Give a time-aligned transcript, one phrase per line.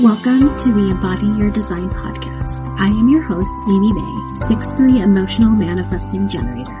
[0.00, 2.66] Welcome to the Embody Your Design podcast.
[2.80, 6.74] I am your host, Amy May, 6'3 emotional manifesting generator.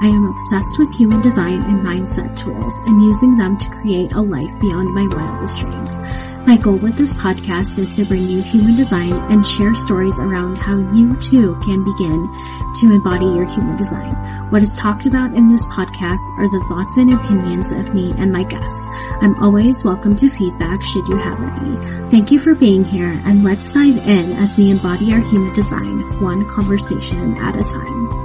[0.00, 4.22] I am obsessed with human design and mindset tools and using them to create a
[4.22, 5.83] life beyond my wildest dreams.
[6.46, 10.56] My goal with this podcast is to bring you human design and share stories around
[10.56, 12.28] how you too can begin
[12.80, 14.14] to embody your human design.
[14.50, 18.32] What is talked about in this podcast are the thoughts and opinions of me and
[18.32, 18.88] my guests.
[19.20, 22.08] I'm always welcome to feedback should you have any.
[22.08, 26.20] Thank you for being here and let's dive in as we embody our human design
[26.20, 28.23] one conversation at a time.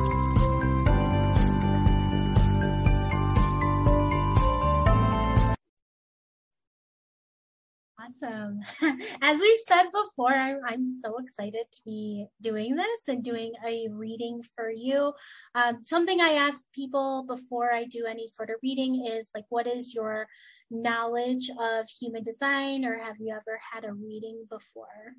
[9.22, 13.88] As we've said before, I'm, I'm so excited to be doing this and doing a
[13.90, 15.14] reading for you.
[15.56, 19.68] Um, something I ask people before I do any sort of reading is like, what
[19.68, 20.28] is your
[20.72, 25.14] knowledge of human design, or have you ever had a reading before?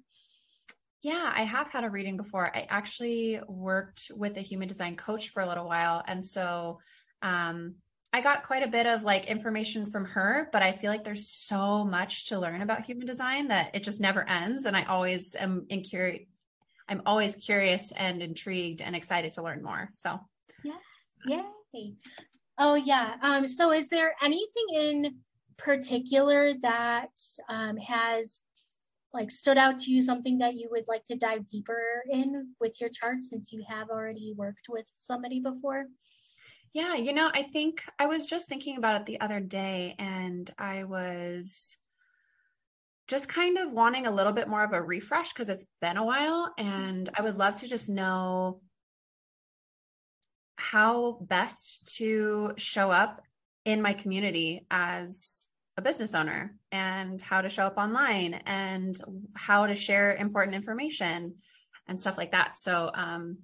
[1.03, 2.55] Yeah, I have had a reading before.
[2.55, 6.03] I actually worked with a human design coach for a little while.
[6.07, 6.79] And so,
[7.23, 7.77] um,
[8.13, 11.29] I got quite a bit of like information from her, but I feel like there's
[11.29, 14.65] so much to learn about human design that it just never ends.
[14.65, 16.27] And I always am in curious.
[16.89, 19.91] I'm always curious and intrigued and excited to learn more.
[19.93, 20.19] So,
[21.25, 21.95] yeah, yay!
[22.59, 23.15] Oh yeah.
[23.23, 23.47] Um.
[23.47, 25.15] So, is there anything in
[25.57, 27.11] particular that
[27.49, 28.41] um, has
[29.15, 30.03] like stood out to you?
[30.03, 33.89] Something that you would like to dive deeper in with your chart, since you have
[33.89, 35.87] already worked with somebody before?
[36.73, 40.49] Yeah, you know, I think I was just thinking about it the other day and
[40.57, 41.77] I was
[43.09, 46.05] just kind of wanting a little bit more of a refresh because it's been a
[46.05, 48.61] while and I would love to just know
[50.55, 53.21] how best to show up
[53.65, 58.97] in my community as a business owner and how to show up online and
[59.35, 61.35] how to share important information
[61.89, 62.61] and stuff like that.
[62.61, 63.39] So um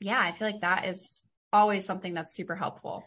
[0.00, 1.22] yeah, I feel like that is
[1.52, 3.04] always something that's super helpful.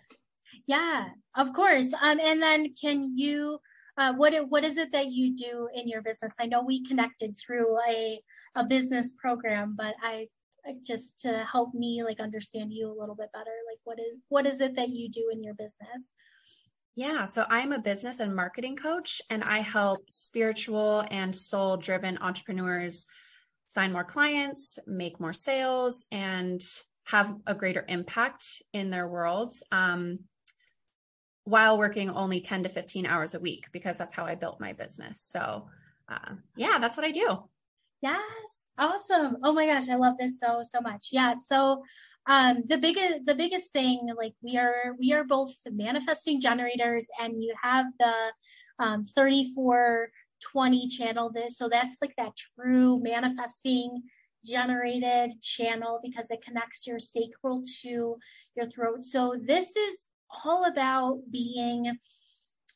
[0.67, 1.93] Yeah, of course.
[1.93, 3.59] Um, and then can you,
[3.97, 6.33] uh, what what is it that you do in your business?
[6.39, 8.21] I know we connected through a
[8.55, 10.27] a business program, but I
[10.85, 13.51] just to help me like understand you a little bit better.
[13.69, 16.11] Like, what is what is it that you do in your business?
[16.95, 22.17] Yeah, so I'm a business and marketing coach, and I help spiritual and soul driven
[22.17, 23.05] entrepreneurs
[23.67, 26.61] sign more clients, make more sales, and
[27.11, 30.19] have a greater impact in their worlds um,
[31.43, 34.73] while working only 10 to 15 hours a week because that's how I built my
[34.73, 35.21] business.
[35.21, 35.67] So,
[36.09, 37.43] uh, yeah, that's what I do.
[38.01, 38.67] Yes.
[38.77, 39.37] Awesome.
[39.43, 41.09] Oh my gosh, I love this so so much.
[41.11, 41.33] Yeah.
[41.33, 41.83] So
[42.27, 47.41] um the biggest the biggest thing like we are we are both manifesting generators and
[47.43, 48.13] you have the
[48.79, 54.03] um 3420 channel this so that's like that true manifesting
[54.45, 58.17] generated channel because it connects your sacral to
[58.55, 59.05] your throat.
[59.05, 60.07] So this is
[60.45, 61.97] all about being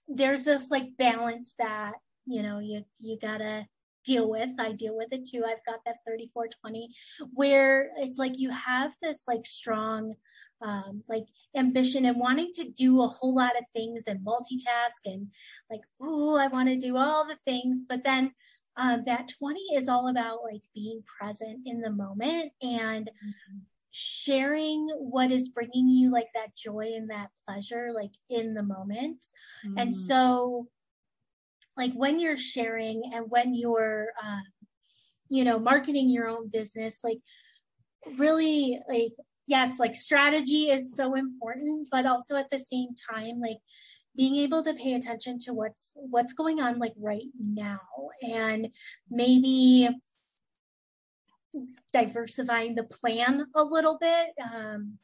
[0.07, 1.93] there's this like balance that
[2.25, 3.65] you know you you gotta
[4.03, 6.89] deal with i deal with it too i've got that 3420
[7.33, 10.13] where it's like you have this like strong
[10.61, 15.27] um, like ambition and wanting to do a whole lot of things and multitask and
[15.69, 18.31] like oh i want to do all the things but then
[18.77, 23.57] um, that 20 is all about like being present in the moment and mm-hmm.
[23.91, 29.23] sharing what is bringing you like that joy and that pleasure like in the moment
[29.65, 29.77] mm-hmm.
[29.77, 30.67] and so
[31.77, 34.39] like when you're sharing and when you're uh,
[35.29, 37.19] you know marketing your own business like
[38.17, 39.13] really like
[39.47, 43.57] yes like strategy is so important but also at the same time like
[44.15, 47.79] being able to pay attention to what's what's going on like right now
[48.21, 48.69] and
[49.09, 49.89] maybe
[51.93, 54.97] diversifying the plan a little bit um,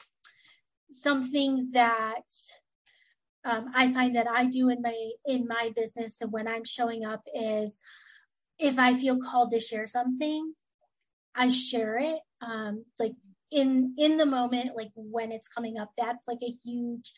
[0.89, 2.23] something that
[3.45, 7.05] um, i find that i do in my in my business and when i'm showing
[7.05, 7.79] up is
[8.59, 10.53] if i feel called to share something
[11.35, 13.13] i share it um, like
[13.51, 17.13] in in the moment like when it's coming up that's like a huge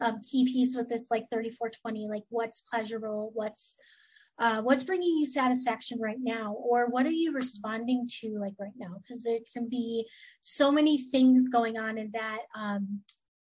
[0.00, 3.76] um, key piece with this like 3420 like what's pleasurable what's
[4.38, 6.54] uh, what's bringing you satisfaction right now?
[6.54, 8.96] Or what are you responding to like right now?
[9.00, 10.08] Because there can be
[10.42, 13.00] so many things going on in that um,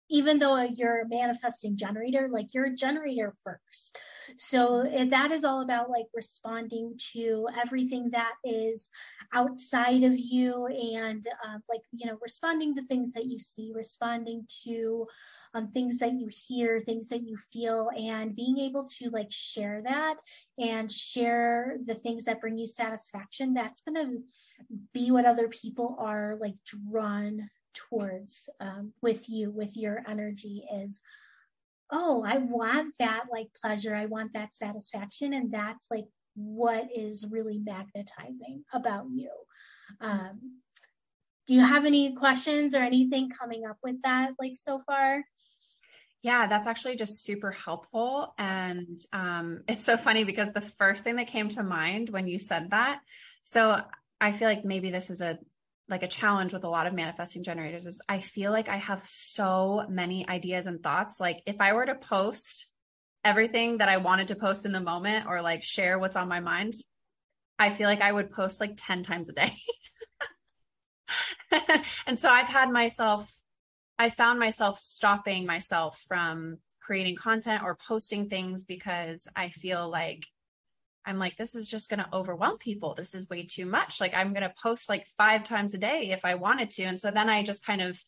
[0.08, 3.96] even though you're a manifesting generator, like you're a generator first.
[4.38, 8.90] So that is all about like responding to everything that is
[9.32, 14.46] outside of you and uh, like, you know, responding to things that you see, responding
[14.64, 15.06] to
[15.54, 19.80] um, things that you hear, things that you feel, and being able to like share
[19.84, 20.16] that
[20.58, 23.54] and share the things that bring you satisfaction.
[23.54, 24.22] That's going to
[24.92, 31.02] be what other people are like drawn towards um, with you with your energy is
[31.92, 33.94] oh i want that like pleasure.
[33.94, 35.34] I want that satisfaction.
[35.34, 39.30] And that's like what is really magnetizing about you.
[40.00, 40.60] Um,
[41.46, 45.24] do you have any questions or anything coming up with that like so far?
[46.22, 48.34] Yeah, that's actually just super helpful.
[48.36, 52.38] And um, it's so funny because the first thing that came to mind when you
[52.40, 53.00] said that,
[53.44, 53.80] so
[54.20, 55.38] I feel like maybe this is a
[55.88, 59.06] like a challenge with a lot of manifesting generators is I feel like I have
[59.06, 61.20] so many ideas and thoughts.
[61.20, 62.68] Like if I were to post
[63.24, 66.40] everything that I wanted to post in the moment or like share what's on my
[66.40, 66.74] mind,
[67.58, 69.52] I feel like I would post like 10 times a day.
[72.06, 73.32] and so I've had myself,
[73.98, 80.26] I found myself stopping myself from creating content or posting things because I feel like
[81.06, 82.94] I'm like, this is just going to overwhelm people.
[82.94, 84.00] This is way too much.
[84.00, 86.82] Like, I'm going to post like five times a day if I wanted to.
[86.82, 87.98] And so then I just kind of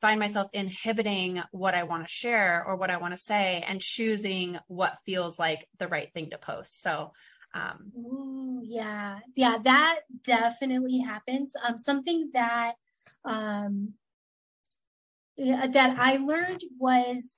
[0.00, 3.80] find myself inhibiting what I want to share or what I want to say and
[3.80, 6.82] choosing what feels like the right thing to post.
[6.82, 7.12] So,
[7.54, 11.56] um, Ooh, yeah, yeah, that definitely happens.
[11.66, 12.74] Um, something that,
[13.24, 13.94] um,
[15.38, 17.36] that I learned was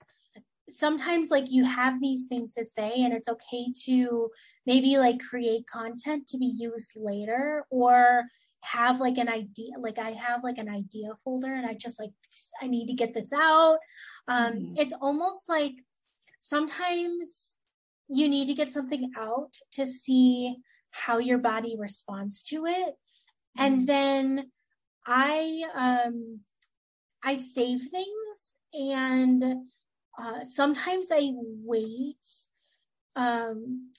[0.68, 4.30] sometimes like you have these things to say and it's okay to
[4.64, 8.24] maybe like create content to be used later or
[8.62, 12.10] have like an idea like i have like an idea folder and i just like
[12.60, 13.78] i need to get this out
[14.26, 14.74] um mm-hmm.
[14.76, 15.74] it's almost like
[16.40, 17.56] sometimes
[18.08, 20.56] you need to get something out to see
[20.90, 23.62] how your body responds to it mm-hmm.
[23.62, 24.50] and then
[25.06, 26.40] i um
[27.22, 29.44] i save things and
[30.18, 32.16] uh, sometimes I wait
[33.14, 33.90] um,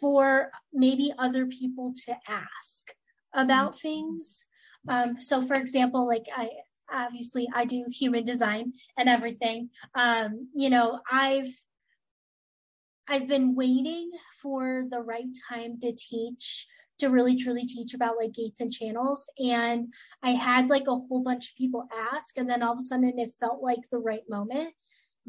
[0.00, 2.92] for maybe other people to ask
[3.34, 3.88] about mm-hmm.
[3.88, 4.46] things.
[4.88, 6.50] Um, so, for example, like I
[6.92, 9.70] obviously I do human design and everything.
[9.94, 11.52] Um, you know, I've
[13.08, 14.10] I've been waiting
[14.42, 16.66] for the right time to teach
[16.98, 19.92] to really truly teach about like gates and channels and
[20.22, 23.18] i had like a whole bunch of people ask and then all of a sudden
[23.18, 24.74] it felt like the right moment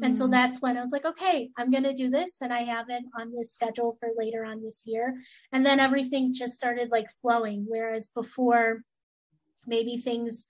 [0.00, 0.30] and so mm.
[0.30, 2.36] that's when I was like, okay, I'm going to do this.
[2.40, 5.16] And I have it on the schedule for later on this year.
[5.52, 7.66] And then everything just started like flowing.
[7.68, 8.82] Whereas before,
[9.66, 10.46] maybe things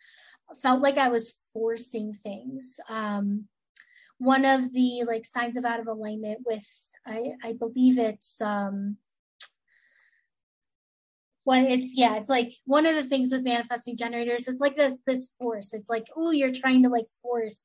[0.62, 2.78] felt like I was forcing things.
[2.88, 3.46] Um,
[4.18, 6.66] one of the like signs of out of alignment with,
[7.04, 8.98] I, I believe it's, um,
[11.44, 15.00] when it's yeah it's like one of the things with manifesting generators it's like this
[15.08, 17.64] this force it's like oh you're trying to like force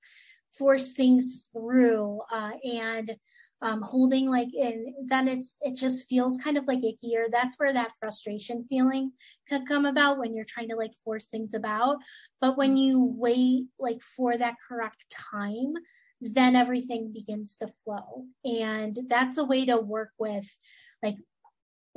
[0.58, 3.16] force things through uh, and
[3.62, 7.74] um, holding like and then it's it just feels kind of like ickier that's where
[7.74, 9.12] that frustration feeling
[9.50, 11.98] could come about when you're trying to like force things about.
[12.40, 15.74] But when you wait like for that correct time
[16.22, 18.26] then everything begins to flow.
[18.44, 20.48] And that's a way to work with
[21.04, 21.18] like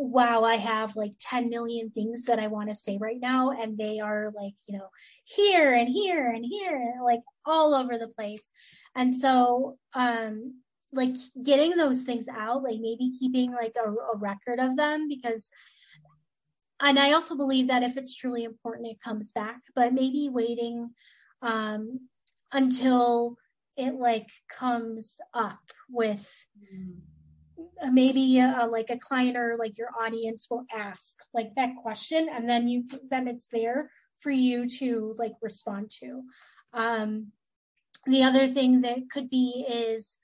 [0.00, 3.50] wow, I have like 10 million things that I want to say right now.
[3.50, 4.88] And they are like, you know,
[5.24, 8.50] here and here and here, like all over the place.
[8.96, 10.62] And so, um,
[10.92, 11.14] like
[11.44, 15.48] getting those things out, like maybe keeping like a, a record of them because,
[16.80, 20.90] and I also believe that if it's truly important, it comes back, but maybe waiting,
[21.42, 22.08] um,
[22.52, 23.36] until
[23.76, 26.96] it like comes up with, mm
[27.90, 32.48] maybe uh, like a client or like your audience will ask like that question and
[32.48, 36.22] then you then it's there for you to like respond to.
[36.72, 37.32] Um
[38.06, 40.18] the other thing that could be is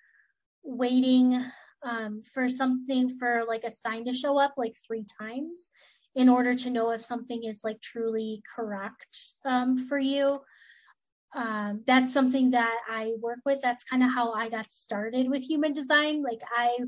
[0.62, 1.44] waiting
[1.82, 5.70] um, for something for like a sign to show up like three times
[6.14, 10.40] in order to know if something is like truly correct um, for you
[11.36, 13.60] um, that's something that I work with.
[13.60, 16.22] That's kind of how I got started with human design.
[16.22, 16.78] Like I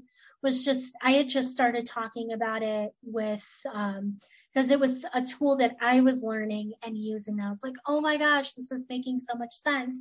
[0.43, 4.19] was just, I had just started talking about it with, um,
[4.53, 7.41] because it was a tool that I was learning and using.
[7.41, 10.01] I was like, oh my gosh, this is making so much sense.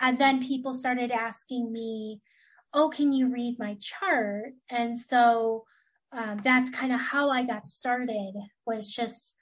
[0.00, 2.20] And then people started asking me,
[2.72, 4.52] oh, can you read my chart?
[4.70, 5.64] And so
[6.12, 9.34] um, that's kind of how I got started was just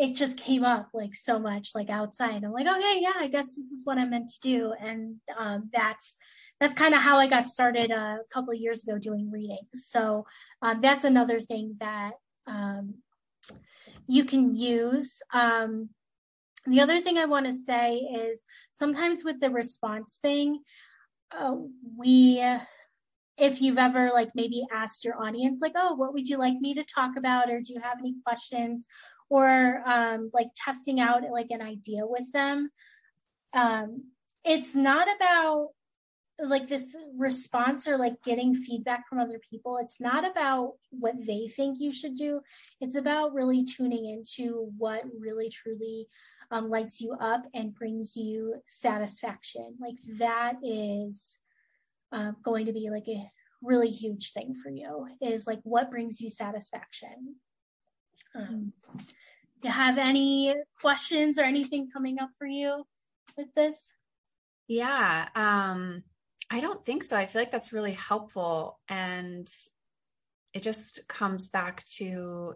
[0.00, 2.42] it just came up like so much like outside.
[2.42, 4.72] I'm like, okay, yeah, I guess this is what I'm meant to do.
[4.80, 6.16] And um, that's
[6.58, 9.60] that's kind of how I got started uh, a couple of years ago doing readings.
[9.74, 10.24] So
[10.62, 12.12] um, that's another thing that
[12.46, 12.94] um,
[14.06, 15.20] you can use.
[15.34, 15.90] Um,
[16.66, 18.42] the other thing I want to say is
[18.72, 20.60] sometimes with the response thing,
[21.30, 21.56] uh,
[21.98, 22.42] we
[23.36, 26.74] if you've ever like maybe asked your audience like oh what would you like me
[26.74, 28.86] to talk about or do you have any questions
[29.30, 32.70] or um, like testing out like an idea with them.
[33.54, 34.04] Um,
[34.44, 35.68] it's not about
[36.42, 39.78] like this response or like getting feedback from other people.
[39.78, 42.40] It's not about what they think you should do.
[42.80, 46.08] It's about really tuning into what really truly
[46.50, 49.76] um, lights you up and brings you satisfaction.
[49.80, 51.38] Like that is
[52.10, 53.28] uh, going to be like a
[53.62, 57.36] really huge thing for you is like what brings you satisfaction
[58.34, 58.72] um,
[59.62, 62.84] do you have any questions or anything coming up for you
[63.36, 63.92] with this
[64.68, 66.02] yeah um
[66.50, 67.16] I don't think so.
[67.16, 68.80] I feel like that's really helpful.
[68.88, 69.48] And
[70.52, 72.54] it just comes back to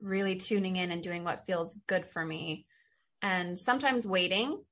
[0.00, 2.66] really tuning in and doing what feels good for me.
[3.22, 4.62] And sometimes waiting,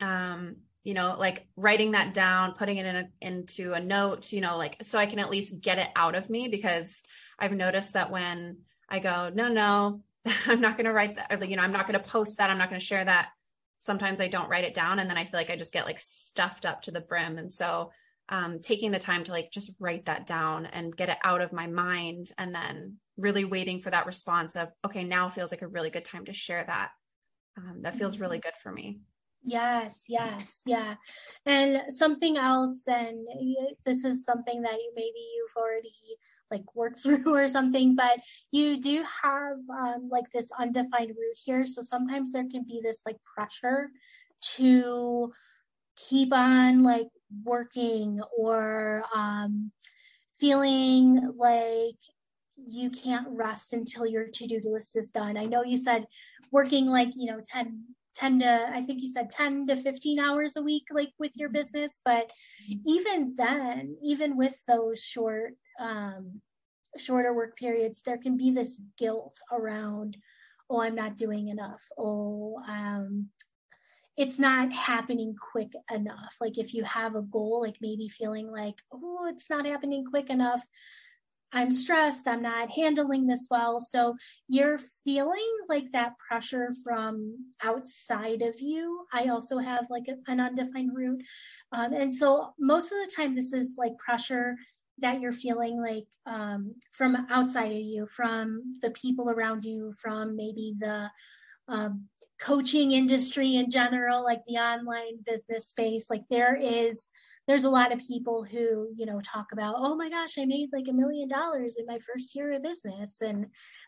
[0.00, 0.56] um,
[0.86, 4.56] you know, like writing that down, putting it in a, into a note, you know,
[4.56, 7.02] like so I can at least get it out of me because
[7.40, 10.02] I've noticed that when I go, no, no,
[10.46, 12.50] I'm not going to write that, or, you know, I'm not going to post that,
[12.50, 13.30] I'm not going to share that
[13.78, 15.98] sometimes I don't write it down and then I feel like I just get like
[15.98, 17.36] stuffed up to the brim.
[17.36, 17.90] And so
[18.28, 21.52] um, taking the time to like just write that down and get it out of
[21.52, 25.68] my mind and then really waiting for that response of, okay, now feels like a
[25.68, 26.90] really good time to share that.
[27.56, 28.48] Um, that feels really mm-hmm.
[28.48, 29.00] good for me.
[29.48, 30.96] Yes, yes, yeah.
[31.46, 33.24] And something else, and
[33.84, 35.92] this is something that you maybe you've already
[36.50, 38.20] like worked through or something but
[38.52, 43.00] you do have um, like this undefined root here so sometimes there can be this
[43.04, 43.90] like pressure
[44.40, 45.32] to
[45.96, 47.08] keep on like
[47.44, 49.72] working or um,
[50.38, 51.96] feeling like
[52.56, 56.06] you can't rest until your to-do list is done i know you said
[56.50, 57.84] working like you know 10
[58.16, 61.48] 10 to i think you said 10 to 15 hours a week like with your
[61.48, 62.30] business but
[62.86, 66.40] even then even with those short um,
[66.98, 70.16] shorter work periods, there can be this guilt around,
[70.70, 71.82] oh, I'm not doing enough.
[71.98, 73.28] Oh, um,
[74.16, 76.36] it's not happening quick enough.
[76.40, 80.30] Like if you have a goal, like maybe feeling like, oh, it's not happening quick
[80.30, 80.64] enough.
[81.52, 83.80] I'm stressed, I'm not handling this well.
[83.80, 84.16] So
[84.48, 89.06] you're feeling like that pressure from outside of you.
[89.12, 91.22] I also have like a, an undefined root.
[91.72, 94.56] Um, and so most of the time, this is like pressure
[94.98, 100.36] that you're feeling like um, from outside of you, from the people around you, from
[100.36, 101.10] maybe the
[101.68, 102.06] um,
[102.40, 106.08] coaching industry in general, like the online business space.
[106.10, 107.08] Like there is,
[107.46, 110.70] there's a lot of people who, you know, talk about, oh my gosh, I made
[110.72, 113.20] like a million dollars in my first year of business.
[113.20, 113.46] And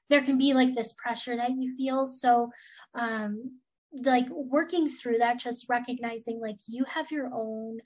[0.08, 2.06] there can be like this pressure that you feel.
[2.06, 2.50] So,
[2.94, 3.58] um,
[3.92, 7.78] like working through that, just recognizing like you have your own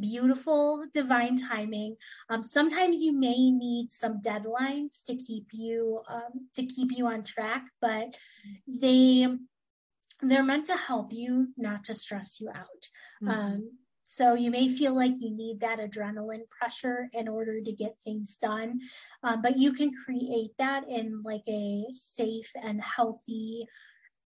[0.00, 1.96] beautiful divine timing
[2.30, 7.24] um, sometimes you may need some deadlines to keep you um, to keep you on
[7.24, 8.16] track but
[8.66, 9.26] they
[10.22, 12.88] they're meant to help you not to stress you out
[13.22, 13.28] mm-hmm.
[13.28, 13.70] um,
[14.10, 18.36] so you may feel like you need that adrenaline pressure in order to get things
[18.40, 18.80] done
[19.22, 23.66] um, but you can create that in like a safe and healthy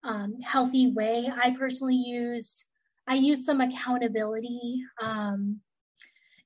[0.03, 2.65] um, healthy way i personally use
[3.09, 5.61] I use some accountability, um,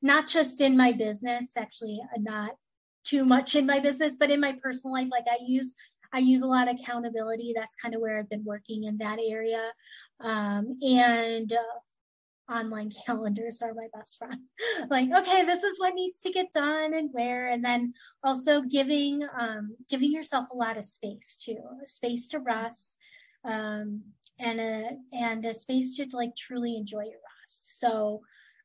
[0.01, 2.51] not just in my business, actually, uh, not
[3.03, 5.09] too much in my business, but in my personal life.
[5.11, 5.73] Like I use,
[6.13, 7.51] I use a lot of accountability.
[7.53, 9.73] That's kind of where I've been working in that area.
[10.21, 11.79] Um, and uh,
[12.51, 14.41] online calendars are my best friend.
[14.89, 19.23] like, okay, this is what needs to get done and where, and then also giving
[19.39, 22.97] um, giving yourself a lot of space too, space to rest,
[23.45, 24.01] um,
[24.39, 27.79] and a and a space to like truly enjoy your rest.
[27.79, 28.21] So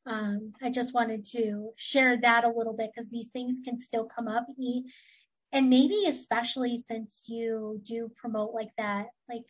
[0.06, 4.04] um, I just wanted to share that a little bit because these things can still
[4.04, 4.46] come up.
[5.52, 9.44] And maybe especially since you do promote like that, like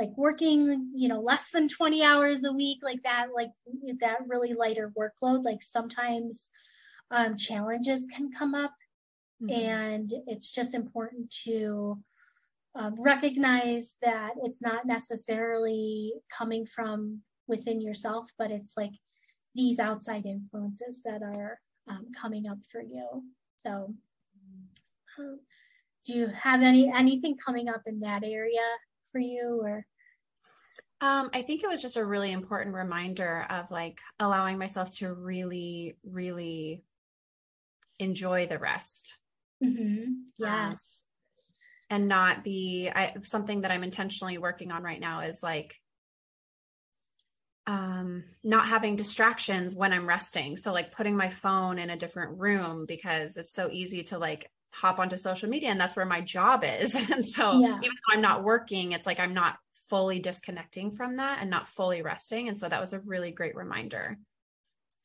[0.00, 3.50] like working, you know, less than 20 hours a week, like that, like
[4.00, 6.48] that really lighter workload, like sometimes
[7.10, 8.72] um, challenges can come up.
[9.42, 9.60] Mm-hmm.
[9.60, 11.98] And it's just important to
[12.74, 18.92] um, recognize that it's not necessarily coming from within yourself, but it's like
[19.54, 21.58] these outside influences that are
[21.90, 23.24] um, coming up for you.
[23.58, 23.94] So,
[25.18, 25.40] um,
[26.06, 28.62] do you have any anything coming up in that area
[29.12, 29.84] for you or
[31.00, 35.12] um, I think it was just a really important reminder of like allowing myself to
[35.12, 36.82] really, really
[37.98, 39.16] enjoy the rest.
[39.64, 40.12] Mm-hmm.
[40.38, 41.02] Yes.
[41.90, 45.74] Um, and not be I, something that I'm intentionally working on right now is like
[47.66, 50.56] um not having distractions when I'm resting.
[50.56, 54.50] So like putting my phone in a different room because it's so easy to like
[54.72, 56.94] hop onto social media and that's where my job is.
[57.10, 57.78] and so yeah.
[57.78, 59.56] even though I'm not working, it's like I'm not
[59.90, 62.48] fully disconnecting from that and not fully resting.
[62.48, 64.16] And so that was a really great reminder.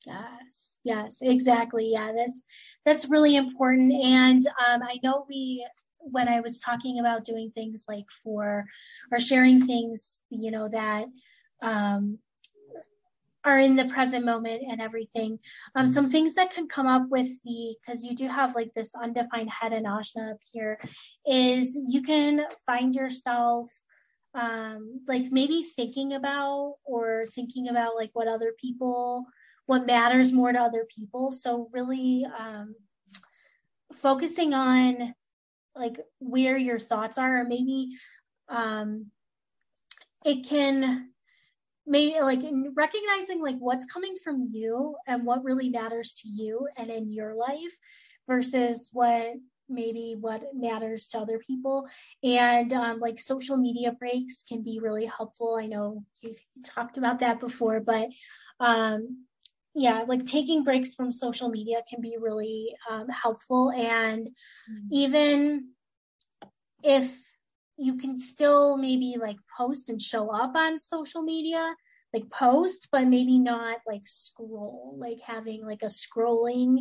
[0.05, 1.91] Yes, yes, exactly.
[1.91, 2.43] Yeah, that's
[2.85, 3.91] that's really important.
[3.91, 8.65] And um, I know we when I was talking about doing things like for
[9.11, 11.05] or sharing things, you know, that
[11.63, 12.19] um,
[13.45, 15.39] are in the present moment and everything.
[15.75, 18.93] Um, some things that can come up with the because you do have like this
[18.95, 20.79] undefined head and ajna up here
[21.25, 23.71] is you can find yourself
[24.35, 29.25] um, like maybe thinking about or thinking about like what other people
[29.65, 31.31] what matters more to other people.
[31.31, 32.75] So really um,
[33.93, 35.15] focusing on
[35.75, 37.97] like where your thoughts are, or maybe
[38.47, 39.07] um,
[40.23, 41.09] it can
[41.87, 42.41] maybe like
[42.73, 47.35] recognizing like what's coming from you and what really matters to you and in your
[47.35, 47.77] life
[48.27, 49.33] versus what
[49.69, 51.87] maybe what matters to other people.
[52.23, 55.57] And um, like social media breaks can be really helpful.
[55.59, 58.09] I know you talked about that before but
[58.59, 59.25] um,
[59.73, 63.71] yeah like taking breaks from social media can be really um, helpful.
[63.71, 64.87] And mm-hmm.
[64.91, 65.69] even
[66.83, 67.15] if
[67.77, 71.75] you can still maybe like post and show up on social media
[72.13, 76.79] like post but maybe not like scroll like having like a scrolling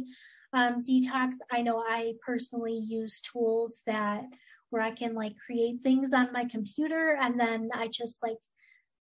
[0.55, 4.25] um, detox i know i personally use tools that
[4.71, 8.39] where i can like create things on my computer and then i just like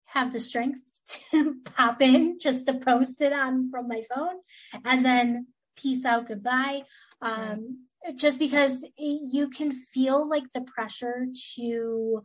[0.06, 0.80] have the strength
[1.30, 4.36] to pop in just to post it on from my phone
[4.84, 6.82] and then peace out goodbye
[7.22, 8.16] um, right.
[8.16, 8.92] just because it,
[9.32, 12.22] you can feel like the pressure to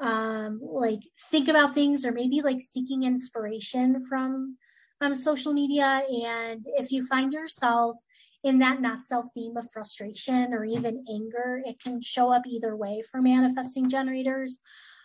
[0.00, 4.56] um, like think about things or maybe like seeking inspiration from
[5.00, 7.98] um, social media and if you find yourself
[8.44, 12.76] in that not self theme of frustration or even anger it can show up either
[12.76, 14.60] way for manifesting generators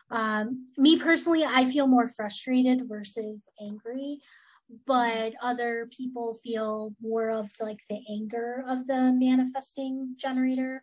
[0.09, 4.19] um, me personally, I feel more frustrated versus angry,
[4.85, 10.81] but other people feel more of like the anger of the manifesting generator.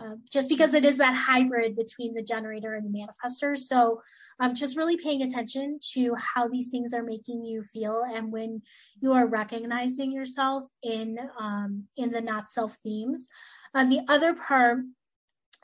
[0.00, 3.56] Uh, just because it is that hybrid between the generator and the manifester.
[3.56, 4.02] So,
[4.40, 8.62] um, just really paying attention to how these things are making you feel, and when
[9.00, 13.28] you are recognizing yourself in um, in the not self themes.
[13.74, 14.78] Uh, the other part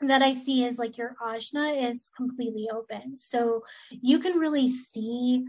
[0.01, 3.17] that I see is like your ajna is completely open.
[3.17, 5.45] So you can really see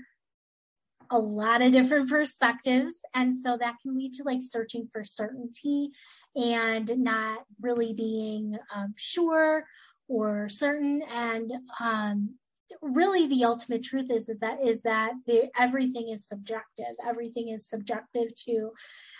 [1.13, 2.97] a lot of different perspectives.
[3.15, 5.91] And so that can lead to like searching for certainty
[6.35, 9.67] and not really being um, sure
[10.09, 11.03] or certain.
[11.15, 12.37] And um,
[12.83, 16.95] really the ultimate truth is that is that the, everything is subjective.
[17.07, 18.73] Everything is subjective to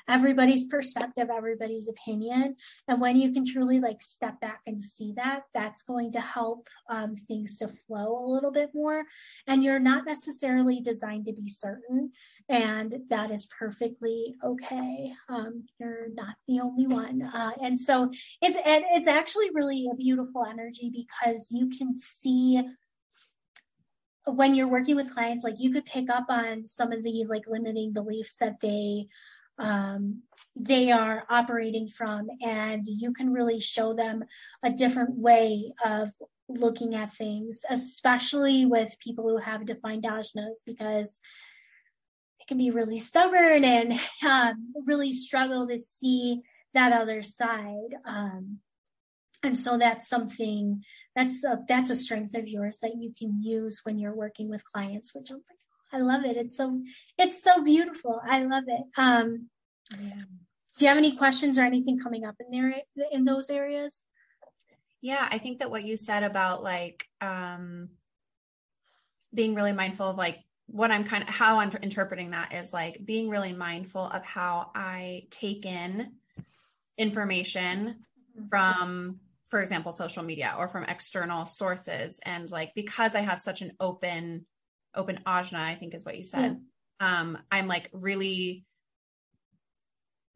[0.09, 2.57] everybody's perspective, everybody's opinion.
[2.89, 6.69] And when you can truly like step back and see that, that's going to help
[6.91, 9.05] um, things to flow a little bit more.
[9.47, 12.11] And you're not necessarily designed to be certain,
[12.49, 15.13] and that is perfectly okay.
[15.29, 20.45] Um, you're not the only one, uh, and so it's it's actually really a beautiful
[20.45, 22.63] energy because you can see
[24.27, 27.47] when you're working with clients like you could pick up on some of the like
[27.49, 29.07] limiting beliefs that they
[29.59, 30.23] um,
[30.57, 34.25] they are operating from and you can really show them
[34.63, 36.11] a different way of
[36.49, 41.21] looking at things especially with people who have defined ajnas because
[42.39, 43.95] they can be really stubborn and
[44.29, 46.41] um, really struggle to see
[46.75, 48.59] that other side um,
[49.43, 50.83] and so that's something
[51.17, 54.65] that's a, that's a strength of yours that you can use when you're working with
[54.65, 55.59] clients which i'm like
[55.93, 56.37] I love it.
[56.37, 56.81] It's so
[57.19, 58.21] it's so beautiful.
[58.25, 58.83] I love it.
[58.97, 59.49] Um,
[60.01, 60.19] yeah.
[60.79, 62.75] Do you have any questions or anything coming up in there
[63.13, 64.03] in those areas?
[65.03, 67.91] Yeah, I think that what you said about like um,
[69.35, 73.05] being really mindful of like what I'm kind of how I'm interpreting that is like
[73.05, 76.13] being really mindful of how I take in
[76.97, 77.97] information
[78.39, 78.49] mm-hmm.
[78.49, 79.21] from
[79.53, 83.73] for example social media or from external sources and like because I have such an
[83.79, 84.47] open
[84.95, 86.59] open ajna, I think is what you said.
[86.99, 87.21] Yeah.
[87.21, 88.65] Um, I'm like really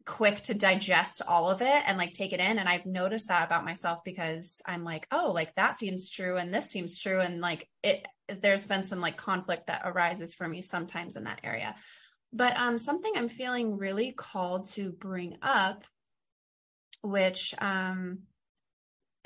[0.05, 3.43] quick to digest all of it and like take it in and I've noticed that
[3.43, 7.41] about myself because I'm like oh like that seems true and this seems true and
[7.41, 11.75] like it there's been some like conflict that arises for me sometimes in that area
[12.31, 15.83] but um something I'm feeling really called to bring up
[17.01, 18.19] which um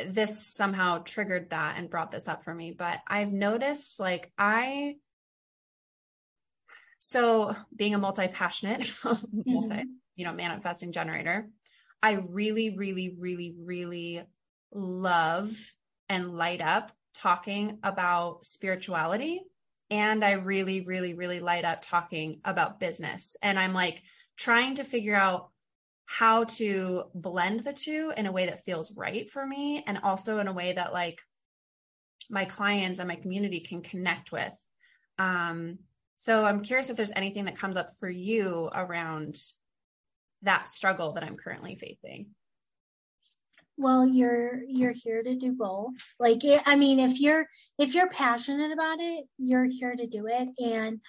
[0.09, 4.95] this somehow triggered that and brought this up for me but I've noticed like I
[6.99, 9.81] so being a multi-passionate multi mm-hmm
[10.15, 11.49] you know, manifesting generator.
[12.03, 14.23] I really, really, really, really
[14.71, 15.51] love
[16.09, 19.41] and light up talking about spirituality.
[19.89, 23.35] And I really, really, really light up talking about business.
[23.41, 24.01] And I'm like
[24.37, 25.49] trying to figure out
[26.17, 30.39] how to blend the two in a way that feels right for me and also
[30.39, 31.21] in a way that like
[32.29, 34.53] my clients and my community can connect with.
[35.17, 35.79] Um,
[36.17, 39.41] so I'm curious if there's anything that comes up for you around
[40.41, 42.31] that struggle that I'm currently facing?
[43.77, 45.95] Well, you're you're here to do both.
[46.19, 47.47] Like I mean, if you're
[47.79, 50.99] if you're passionate about it, you're here to do it and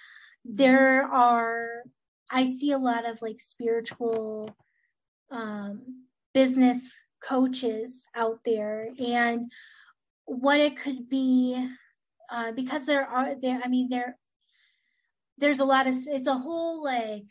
[0.45, 1.83] there are
[2.31, 4.55] I see a lot of like spiritual
[5.33, 9.51] um business coaches out there and
[10.25, 11.69] what it could be
[12.31, 14.17] uh, because there are there i mean there
[15.37, 17.25] there's a lot of it's a whole like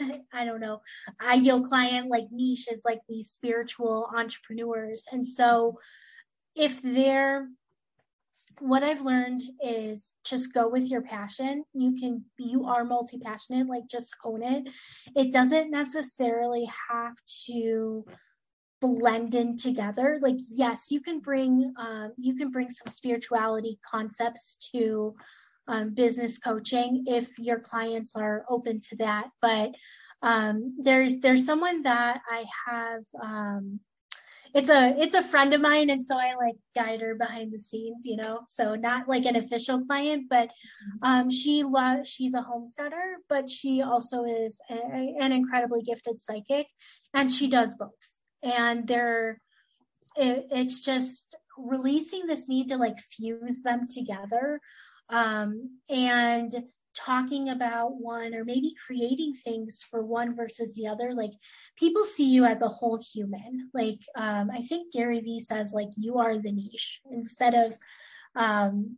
[0.32, 0.80] I don't know,
[1.20, 5.04] ideal client like niche is like these spiritual entrepreneurs.
[5.10, 5.78] And so
[6.54, 7.48] if they're
[8.60, 11.64] what I've learned is just go with your passion.
[11.74, 14.68] You can you are multi-passionate, like just own it.
[15.16, 17.14] It doesn't necessarily have
[17.46, 18.04] to
[18.80, 24.56] blend in together like yes you can bring um, you can bring some spirituality concepts
[24.74, 25.14] to
[25.68, 29.28] um, business coaching if your clients are open to that.
[29.40, 29.72] But
[30.22, 33.02] um, there's there's someone that I have.
[33.22, 33.80] Um,
[34.54, 37.58] it's a it's a friend of mine, and so I like guide her behind the
[37.58, 38.40] scenes, you know.
[38.48, 40.50] So not like an official client, but
[41.02, 46.66] um, she loves she's a homesteader, but she also is a, an incredibly gifted psychic,
[47.14, 47.90] and she does both.
[48.42, 49.40] And they're
[50.16, 54.60] it, it's just releasing this need to like fuse them together
[55.08, 61.32] um, and talking about one or maybe creating things for one versus the other like
[61.76, 63.70] people see you as a whole human.
[63.72, 67.78] Like um, i think gary vee says like you are the niche instead of
[68.36, 68.96] um,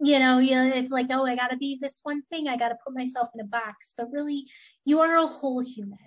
[0.00, 2.48] you know it's like oh i gotta be this one thing.
[2.48, 4.46] I gotta put myself in a box but really
[4.84, 5.98] you are a whole human.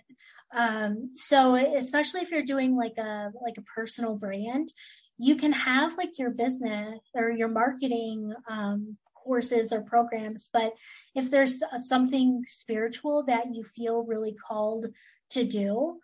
[0.54, 4.72] Um, so especially if you're doing like a like a personal brand
[5.18, 10.74] you can have like your business or your marketing um, courses or programs but
[11.16, 14.88] if there's something spiritual that you feel really called
[15.30, 16.00] to do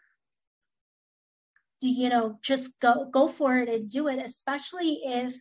[1.82, 5.36] you know just go go for it and do it especially if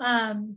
[0.00, 0.56] um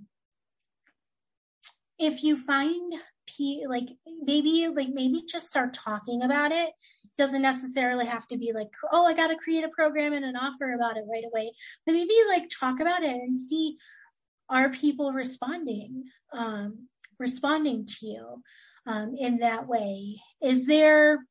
[1.99, 2.93] if you find
[3.25, 3.89] p like
[4.23, 6.71] maybe like maybe just start talking about it.
[7.17, 10.35] Doesn't necessarily have to be like oh i got to create a program and an
[10.35, 11.53] offer about it right away.
[11.85, 13.77] But maybe like talk about it and see
[14.49, 16.87] are people responding um,
[17.19, 18.43] responding to you
[18.85, 20.21] um, in that way.
[20.41, 21.25] Is there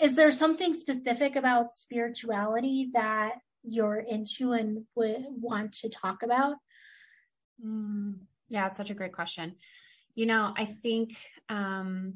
[0.00, 6.56] is there something specific about spirituality that you're into and would want to talk about?
[7.64, 8.16] Mm,
[8.48, 9.56] yeah it's such a great question.
[10.14, 11.16] You know i think
[11.48, 12.14] um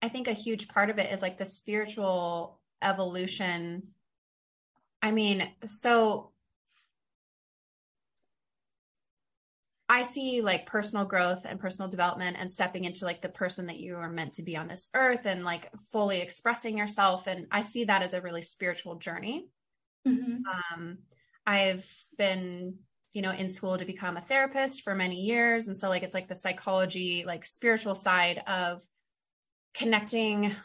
[0.00, 3.88] i think a huge part of it is like the spiritual evolution.
[5.02, 6.33] I mean so
[9.94, 13.78] I see like personal growth and personal development and stepping into like the person that
[13.78, 17.28] you are meant to be on this earth and like fully expressing yourself.
[17.28, 19.46] And I see that as a really spiritual journey.
[20.04, 20.38] Mm-hmm.
[20.74, 20.98] Um,
[21.46, 22.78] I've been,
[23.12, 25.68] you know, in school to become a therapist for many years.
[25.68, 28.82] And so like it's like the psychology, like spiritual side of
[29.74, 30.56] connecting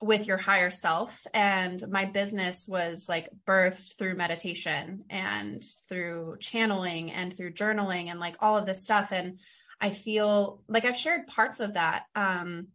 [0.00, 1.26] with your higher self.
[1.32, 8.20] And my business was like birthed through meditation and through channeling and through journaling and
[8.20, 9.12] like all of this stuff.
[9.12, 9.40] And
[9.78, 12.04] i feel like i've shared parts of that.
[12.14, 12.68] Um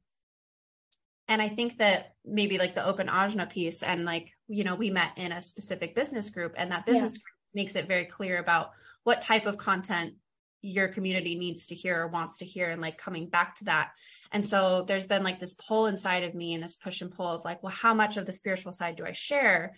[1.27, 4.89] and i think that maybe like the open ajna piece and like you know we
[4.89, 7.23] met in a specific business group and that business yeah.
[7.23, 8.71] group makes it very clear about
[9.03, 10.13] what type of content
[10.61, 13.91] your community needs to hear or wants to hear and like coming back to that.
[14.31, 17.27] And so there's been like this pull inside of me and this push and pull
[17.27, 19.75] of like well how much of the spiritual side do i share?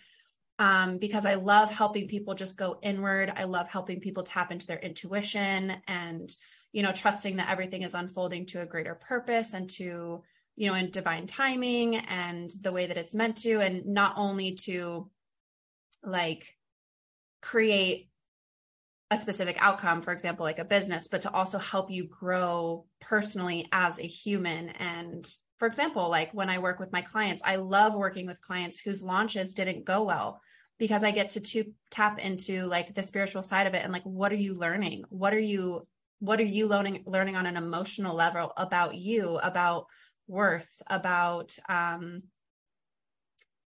[0.58, 3.32] Um, because i love helping people just go inward.
[3.34, 6.34] I love helping people tap into their intuition and
[6.72, 10.22] you know trusting that everything is unfolding to a greater purpose and to
[10.56, 14.54] you know, in divine timing and the way that it's meant to, and not only
[14.54, 15.10] to
[16.02, 16.46] like
[17.42, 18.08] create
[19.14, 23.68] a specific outcome, for example, like a business, but to also help you grow personally
[23.72, 24.68] as a human.
[24.68, 28.80] And for example, like when I work with my clients, I love working with clients
[28.80, 30.40] whose launches didn't go well
[30.78, 34.02] because I get to, to tap into like the spiritual side of it and like
[34.02, 35.04] what are you learning?
[35.08, 35.86] What are you
[36.20, 39.86] what are you learning learning on an emotional level about you, about
[40.26, 42.22] worth, about um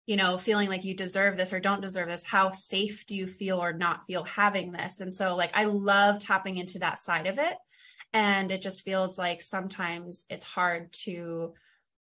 [0.06, 2.24] you know, feeling like you deserve this or don't deserve this?
[2.24, 5.00] How safe do you feel or not feel having this?
[5.00, 7.56] And so, like, I love tapping into that side of it.
[8.12, 11.54] And it just feels like sometimes it's hard to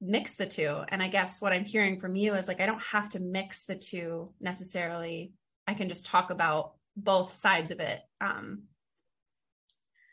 [0.01, 0.83] mix the two.
[0.89, 3.65] And I guess what I'm hearing from you is like, I don't have to mix
[3.65, 5.33] the two necessarily.
[5.67, 8.01] I can just talk about both sides of it.
[8.21, 8.65] Um,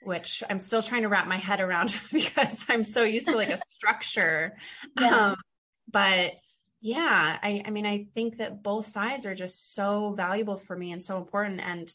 [0.03, 3.49] which I'm still trying to wrap my head around because I'm so used to like
[3.49, 4.57] a structure.
[4.99, 5.29] Yeah.
[5.29, 5.35] Um,
[5.89, 6.33] but
[6.85, 10.91] yeah, I, I mean, I think that both sides are just so valuable for me
[10.91, 11.61] and so important.
[11.61, 11.89] And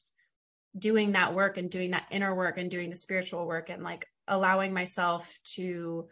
[0.78, 4.06] doing that work and doing that inner work and doing the spiritual work and like
[4.26, 6.08] allowing myself to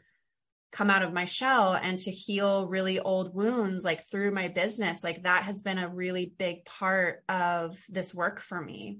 [0.72, 5.02] come out of my shell and to heal really old wounds like through my business
[5.02, 8.98] like that has been a really big part of this work for me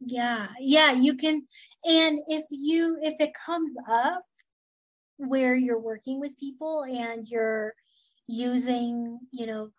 [0.00, 1.42] yeah yeah you can
[1.84, 4.22] and if you if it comes up
[5.16, 7.74] where you're working with people and you're
[8.30, 9.70] using you know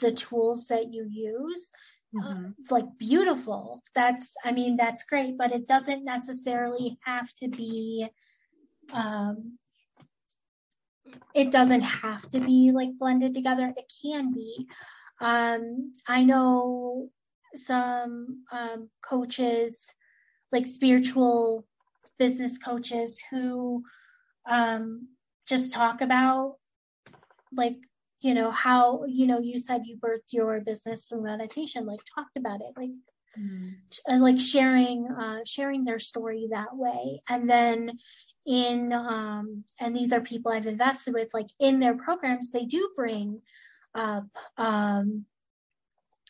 [0.00, 1.70] the tools that you use
[2.18, 2.46] uh, mm-hmm.
[2.46, 3.82] uh, like beautiful.
[3.94, 8.08] That's i mean that's great but it doesn't necessarily have to be
[8.92, 9.58] um
[11.34, 13.72] it doesn't have to be like blended together.
[13.76, 14.66] It can be.
[15.20, 17.10] Um i know
[17.54, 19.94] some um coaches
[20.50, 21.66] like spiritual
[22.18, 23.82] business coaches who
[24.48, 25.08] um
[25.46, 26.56] just talk about
[27.54, 27.76] like
[28.22, 32.36] you know how you know you said you birthed your business through meditation like talked
[32.36, 32.90] about it like
[33.38, 33.74] mm.
[34.20, 37.98] like sharing uh sharing their story that way and then
[38.46, 42.90] in um and these are people i've invested with like in their programs they do
[42.96, 43.40] bring
[43.94, 45.24] up um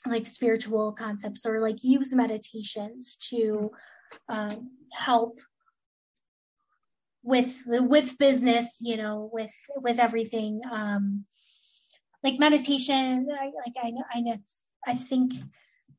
[0.06, 3.70] like spiritual concepts or like use meditations to
[4.28, 5.40] um help
[7.22, 11.24] with with business you know with with everything um
[12.22, 13.28] like meditation.
[13.32, 14.36] I, like i know i know.
[14.86, 15.32] I think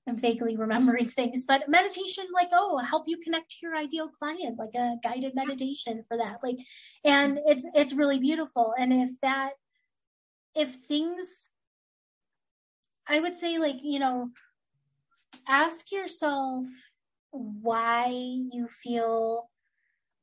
[0.08, 4.60] i'm vaguely remembering things but meditation like oh help you connect to your ideal client
[4.60, 6.38] like a guided meditation for that.
[6.44, 6.58] Like
[7.04, 8.74] and it's it's really beautiful.
[8.78, 9.52] And if that
[10.56, 11.50] if things
[13.08, 14.30] i would say like you know
[15.48, 16.68] ask yourself
[17.32, 19.50] why you feel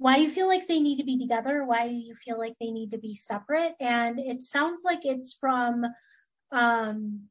[0.00, 2.90] why you feel like they need to be together, why you feel like they need
[2.90, 3.74] to be separate.
[3.78, 5.84] And it sounds like it's from
[6.50, 7.24] um,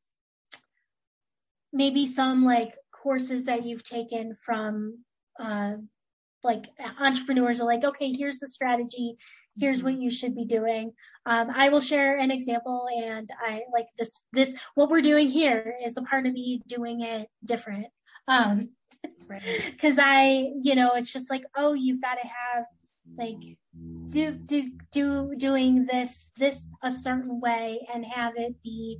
[1.73, 4.99] maybe some like courses that you've taken from
[5.39, 5.77] uh,
[6.43, 6.67] like
[6.99, 9.15] entrepreneurs are like, okay, here's the strategy,
[9.58, 10.03] here's what mm-hmm.
[10.03, 10.93] you should be doing.
[11.25, 14.21] Um, I will share an example, and I like this.
[14.32, 17.88] This what we're doing here is a part of me doing it different.
[18.27, 18.69] Um,
[19.29, 20.05] because right.
[20.05, 22.65] I, you know, it's just like, oh, you've got to have
[23.17, 23.57] like
[24.07, 28.99] do do do doing this this a certain way and have it be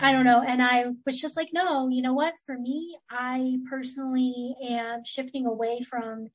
[0.00, 0.42] I don't know.
[0.42, 2.34] And I was just like, no, you know what?
[2.44, 6.26] For me, I personally am shifting away from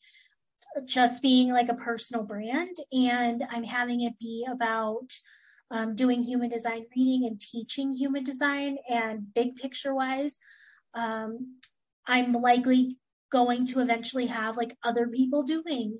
[0.86, 5.12] just being like a personal brand and I'm having it be about
[5.70, 10.38] um, doing human design reading and teaching human design and big picture wise.
[10.94, 11.58] Um,
[12.08, 12.98] I'm likely
[13.32, 16.00] going to eventually have like other people doing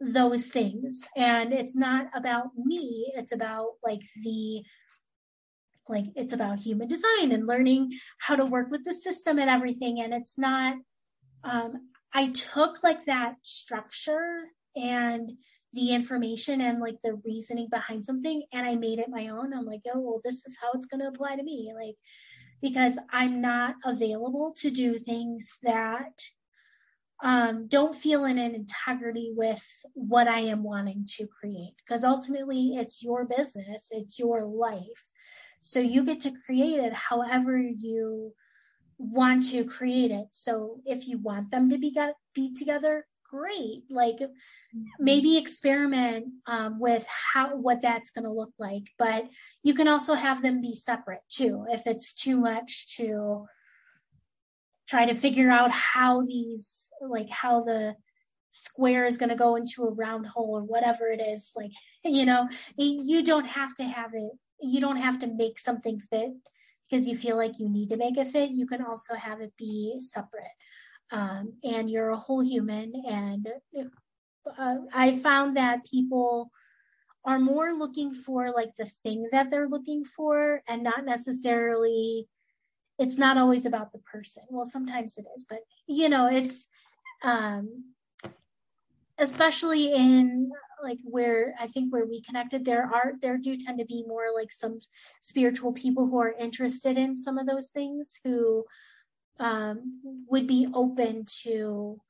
[0.00, 1.02] those things.
[1.16, 4.62] And it's not about me, it's about like the
[5.88, 10.00] like it's about human design and learning how to work with the system and everything.
[10.00, 10.76] And it's not
[11.44, 15.32] um I took like that structure and
[15.72, 19.52] the information and like the reasoning behind something and I made it my own.
[19.52, 21.72] I'm like, oh well, this is how it's gonna apply to me.
[21.74, 21.96] Like
[22.60, 26.20] because I'm not available to do things that
[27.22, 29.64] um, don't feel in an integrity with
[29.94, 31.74] what I am wanting to create.
[31.78, 35.10] Because ultimately, it's your business, it's your life.
[35.62, 38.34] So you get to create it however you
[38.98, 40.28] want to create it.
[40.32, 41.96] So if you want them to be
[42.34, 43.82] be together, great.
[43.90, 44.20] Like
[44.98, 49.24] maybe experiment um, with how what that's going to look like but
[49.62, 53.46] you can also have them be separate too if it's too much to
[54.88, 57.94] try to figure out how these like how the
[58.50, 61.72] square is going to go into a round hole or whatever it is like
[62.04, 66.30] you know you don't have to have it you don't have to make something fit
[66.88, 69.52] because you feel like you need to make it fit you can also have it
[69.58, 70.44] be separate
[71.10, 72.92] um, and you're a whole human.
[73.08, 73.48] And
[74.58, 76.50] uh, i found that people
[77.24, 82.28] are more looking for like the thing that they're looking for and not necessarily
[82.98, 84.44] it's not always about the person.
[84.48, 86.68] Well sometimes it is but you know it's
[87.22, 87.86] um
[89.18, 90.50] especially in
[90.82, 94.26] like where I think where we connected, there are there do tend to be more
[94.34, 94.80] like some
[95.20, 98.64] spiritual people who are interested in some of those things who
[99.38, 102.00] um, would be open to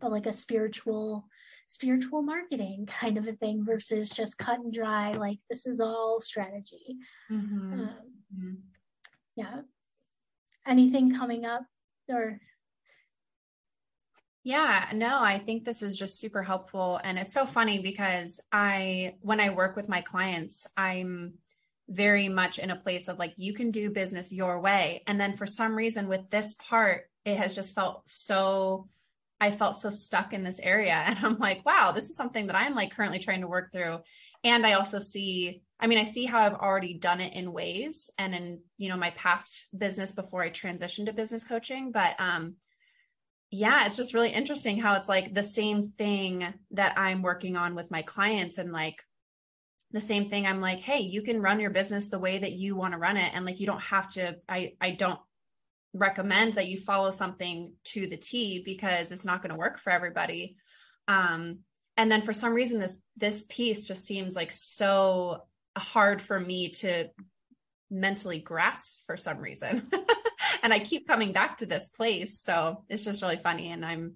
[0.00, 1.26] like a spiritual
[1.68, 6.20] spiritual marketing kind of a thing versus just cut and dry like this is all
[6.20, 6.96] strategy
[7.30, 7.72] mm-hmm.
[7.72, 7.90] Um,
[8.36, 8.54] mm-hmm.
[9.36, 9.60] yeah
[10.66, 11.62] anything coming up
[12.08, 12.40] or
[14.44, 17.00] yeah, no, I think this is just super helpful.
[17.04, 21.34] And it's so funny because I, when I work with my clients, I'm
[21.92, 25.02] very much in a place of like, you can do business your way.
[25.06, 28.88] And then for some reason, with this part, it has just felt so,
[29.40, 30.94] I felt so stuck in this area.
[31.06, 34.00] And I'm like, wow, this is something that I'm like currently trying to work through.
[34.44, 38.10] And I also see, I mean, I see how I've already done it in ways
[38.18, 41.92] and in, you know, my past business before I transitioned to business coaching.
[41.92, 42.56] But, um,
[43.50, 47.74] yeah, it's just really interesting how it's like the same thing that I'm working on
[47.74, 49.04] with my clients and like
[49.92, 52.76] the same thing I'm like, "Hey, you can run your business the way that you
[52.76, 55.20] want to run it and like you don't have to I I don't
[55.94, 59.90] recommend that you follow something to the T because it's not going to work for
[59.90, 60.56] everybody."
[61.08, 61.60] Um
[61.96, 65.42] and then for some reason this this piece just seems like so
[65.76, 67.08] hard for me to
[67.90, 69.90] mentally grasp for some reason.
[70.62, 72.40] and I keep coming back to this place.
[72.40, 73.70] So it's just really funny.
[73.70, 74.14] And I'm,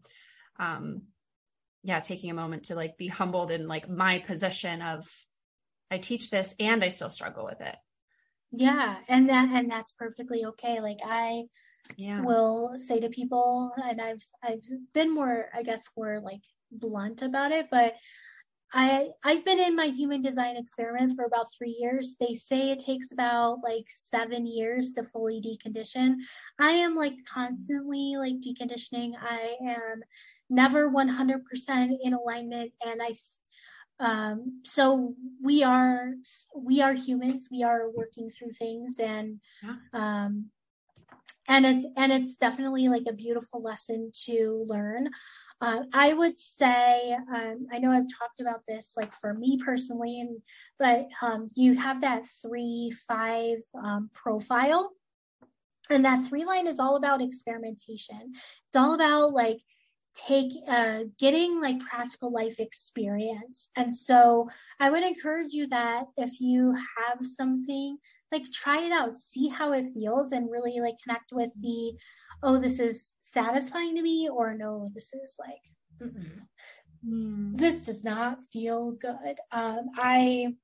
[0.59, 1.03] um,
[1.85, 5.07] yeah, taking a moment to like be humbled in like my position of
[5.91, 7.77] I teach this and I still struggle with it.
[8.53, 8.97] Yeah.
[9.09, 10.81] And that, and that's perfectly okay.
[10.81, 11.45] Like I,
[11.97, 12.23] yeah.
[12.23, 17.53] will say to people and I've I've been more I guess more like blunt about
[17.53, 17.95] it but
[18.73, 22.17] I I've been in my human design experiment for about three years.
[22.19, 26.17] They say it takes about like seven years to fully decondition.
[26.59, 29.13] I am like constantly like deconditioning.
[29.21, 30.03] I am
[30.51, 31.43] never 100%
[32.03, 33.15] in alignment, and I
[33.99, 36.13] um so we are
[36.55, 37.49] we are humans.
[37.51, 39.41] We are working through things and
[39.93, 40.51] um
[41.49, 45.11] and it's and it's definitely like a beautiful lesson to learn.
[45.59, 50.21] Uh, i would say um, i know i've talked about this like for me personally
[50.21, 50.43] and
[50.79, 54.93] but um, you have that three five um, profile.
[55.89, 58.33] And that three line is all about experimentation.
[58.67, 59.61] It's all about like
[60.17, 63.71] take uh, getting like practical life experience.
[63.77, 64.49] And so
[64.81, 67.99] i would encourage you that if you have something
[68.33, 69.17] like try it out.
[69.17, 71.93] See how it feels and really like connect with the
[72.43, 76.11] oh this is satisfying to me or no this is like
[77.07, 77.57] mm.
[77.57, 79.39] this does not feel good.
[79.53, 80.55] Um, i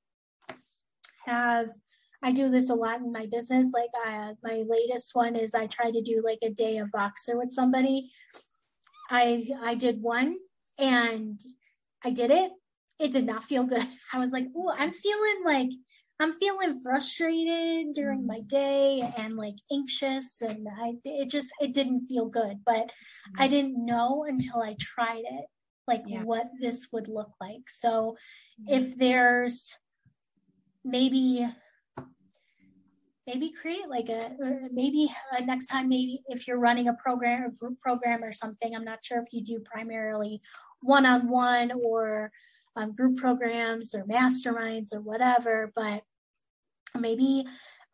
[1.27, 1.71] have
[2.25, 3.73] i do this a lot in my business.
[3.73, 7.37] Like I, my latest one is i try to do like a day of voxer
[7.37, 8.11] with somebody
[9.12, 10.35] i i did one
[10.79, 11.40] and
[12.05, 12.51] i did it
[12.98, 15.70] it did not feel good i was like oh i'm feeling like
[16.20, 22.07] I'm feeling frustrated during my day and like anxious and I it just it didn't
[22.07, 22.92] feel good but
[23.37, 23.51] I mm-hmm.
[23.51, 25.46] didn't know until I tried it
[25.88, 26.22] like yeah.
[26.22, 27.68] what this would look like.
[27.68, 28.16] So
[28.61, 28.75] mm-hmm.
[28.75, 29.75] if there's
[30.85, 31.46] maybe
[33.27, 34.33] maybe create like a
[34.73, 38.75] maybe uh, next time maybe if you're running a program or group program or something
[38.75, 40.41] i'm not sure if you do primarily
[40.81, 42.33] one-on-one or
[42.75, 46.03] um, group programs or masterminds or whatever but
[46.99, 47.45] maybe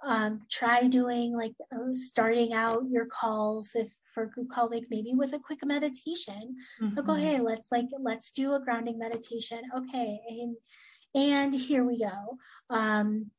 [0.05, 5.13] um, try doing like uh, starting out your calls if for group call like maybe
[5.15, 6.57] with a quick meditation.
[6.81, 6.97] Mm-hmm.
[6.97, 9.61] like oh hey let's like let's do a grounding meditation.
[9.77, 10.57] Okay and
[11.15, 12.39] and here we go.
[12.71, 13.31] Um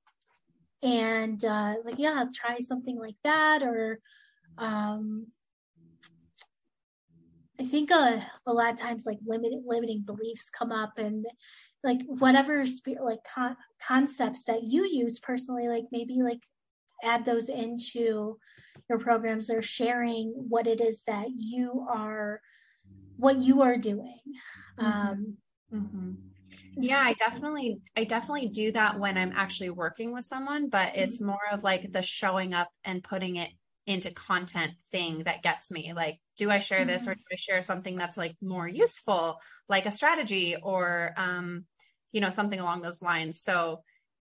[0.82, 4.00] and uh like yeah try something like that or
[4.58, 5.28] um
[7.60, 11.26] I think a, a lot of times like limited limiting beliefs come up and
[11.84, 16.42] like whatever spirit like con- concepts that you use personally like maybe like
[17.04, 18.38] add those into
[18.90, 22.40] your programs or sharing what it is that you are
[23.18, 24.22] what you are doing
[24.80, 24.86] mm-hmm.
[24.86, 25.38] um
[25.74, 26.12] mm-hmm.
[26.78, 31.18] Yeah i definitely i definitely do that when i'm actually working with someone but it's
[31.18, 31.28] mm-hmm.
[31.28, 33.50] more of like the showing up and putting it
[33.90, 35.94] into content thing that gets me.
[35.96, 37.20] Like, do I share this or mm-hmm.
[37.20, 41.66] do I share something that's like more useful, like a strategy or um,
[42.12, 43.42] you know, something along those lines.
[43.42, 43.82] So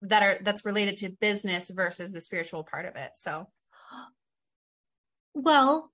[0.02, 3.12] that are that's related to business versus the spiritual part of it.
[3.14, 3.46] So
[5.34, 5.90] well,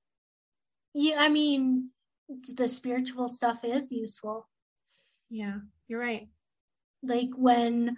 [0.94, 1.90] yeah, I mean,
[2.54, 4.48] the spiritual stuff is useful.
[5.28, 6.28] Yeah, you're right.
[7.02, 7.96] Like when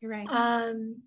[0.00, 0.28] you're right.
[0.30, 1.02] Um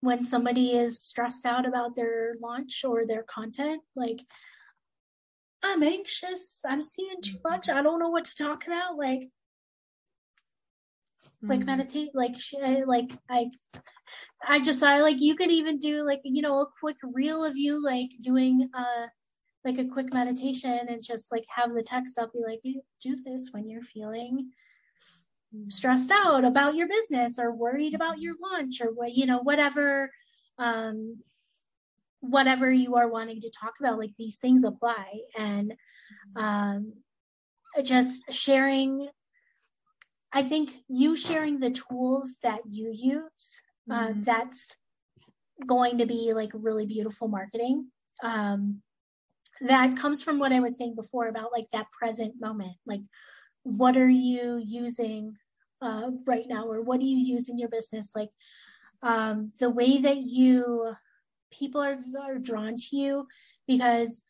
[0.00, 4.20] when somebody is stressed out about their launch or their content, like
[5.62, 7.78] I'm anxious, I'm seeing too much, mm-hmm.
[7.78, 9.30] I don't know what to talk about, like
[11.42, 11.66] like mm-hmm.
[11.66, 12.36] meditate like
[12.86, 13.48] like i
[14.46, 17.56] i just i like you could even do like you know a quick reel of
[17.56, 19.06] you like doing uh
[19.64, 22.60] like a quick meditation and just like have the text up be like
[23.02, 24.50] do this when you're feeling
[25.68, 30.10] stressed out about your business or worried about your launch or what you know whatever
[30.58, 31.18] um
[32.20, 35.74] whatever you are wanting to talk about like these things apply and
[36.36, 36.92] um
[37.82, 39.08] just sharing
[40.32, 44.22] i think you sharing the tools that you use uh, mm-hmm.
[44.22, 44.76] that's
[45.66, 47.86] going to be like really beautiful marketing
[48.22, 48.82] um
[49.60, 52.76] that comes from what I was saying before about like that present moment.
[52.86, 53.00] Like,
[53.62, 55.36] what are you using
[55.80, 58.12] uh, right now, or what do you use in your business?
[58.14, 58.30] Like,
[59.02, 60.94] um, the way that you
[61.50, 63.26] people are, are drawn to you
[63.66, 64.22] because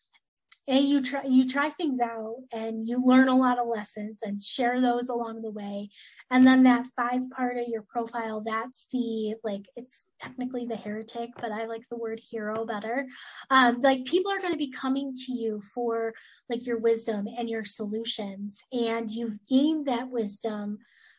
[0.69, 4.41] a you try you try things out and you learn a lot of lessons and
[4.41, 5.91] share those along the way.
[6.31, 11.31] And then that five part of your profile that's the like it's technically the heretic
[11.41, 13.07] but i like the word hero better.
[13.51, 16.12] Um, like people are going to be coming to you for
[16.51, 18.62] like your wisdom and your solutions.
[18.73, 20.79] And you've gained that wisdom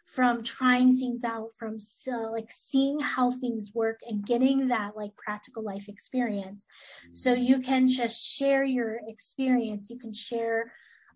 [0.10, 1.78] from trying things out from
[2.12, 6.66] uh, like seeing how things work and getting that like practical life experience
[7.14, 7.43] so mm-hmm.
[7.43, 10.72] you can just share your experience you can share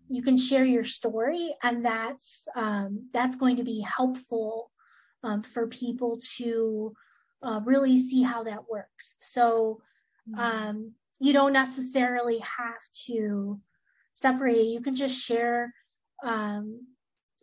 [0.08, 4.70] you can share your story and that's um, that's going to be helpful
[5.24, 6.94] um, for people to
[7.42, 9.80] uh, really see how that works so
[10.30, 10.38] mm-hmm.
[10.38, 13.60] um, you don't necessarily have to
[14.14, 15.74] separate you can just share
[16.22, 16.80] um,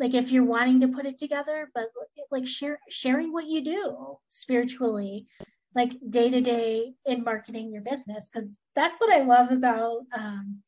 [0.02, 1.86] like if you're wanting to put it together but
[2.32, 5.28] like share sharing what you do spiritually
[5.74, 10.62] like day to day in marketing your business because that's what i love about um,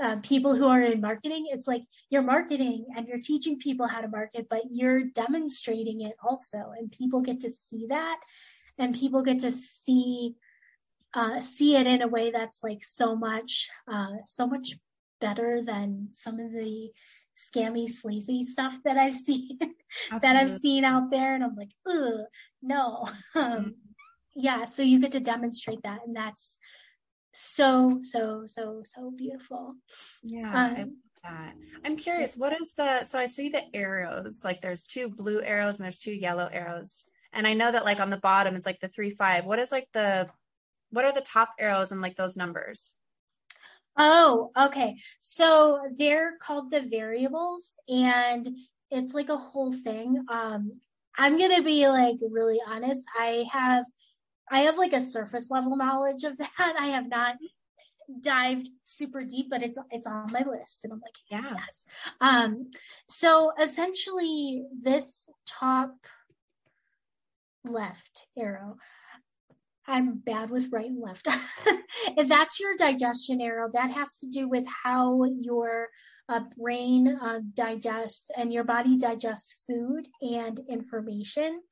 [0.00, 1.46] uh, people who are in marketing.
[1.50, 6.14] It's like you're marketing and you're teaching people how to market but you're demonstrating it
[6.22, 8.20] also and people get to see that
[8.78, 10.36] and people get to see
[11.14, 14.76] uh, see it in a way that's like so much uh, so much
[15.20, 16.90] better than some of the
[17.38, 19.58] scammy, sleazy stuff that I've seen
[20.22, 22.26] that I've seen out there, and I'm like, ugh,
[22.62, 23.06] no.
[23.34, 23.68] Um, mm-hmm.
[24.34, 26.58] yeah, so you get to demonstrate that, and that's
[27.32, 29.74] so so so so beautiful.
[30.22, 30.88] Yeah, um, I love
[31.22, 31.54] that.
[31.84, 33.04] I'm curious, what is the?
[33.04, 34.44] So I see the arrows.
[34.44, 38.00] Like there's two blue arrows and there's two yellow arrows, and I know that like
[38.00, 39.44] on the bottom it's like the three five.
[39.44, 40.28] What is like the?
[40.90, 42.94] What are the top arrows and like those numbers?
[43.98, 44.96] Oh, okay.
[45.20, 48.48] So they're called the variables and
[48.90, 50.24] it's like a whole thing.
[50.30, 50.80] Um
[51.20, 53.04] I'm going to be like really honest.
[53.18, 53.84] I have
[54.50, 56.76] I have like a surface level knowledge of that.
[56.78, 57.36] I have not
[58.20, 61.56] dived super deep, but it's it's on my list and I'm like, yeah.
[61.56, 61.84] yes.
[62.20, 62.70] Um
[63.08, 65.94] so essentially this top
[67.64, 68.76] left arrow
[69.88, 71.26] I'm bad with right and left.
[72.16, 75.88] if that's your digestion arrow, that has to do with how your
[76.28, 81.62] uh, brain uh, digests and your body digests food and information.